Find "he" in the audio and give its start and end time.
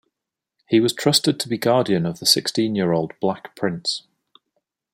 0.67-0.79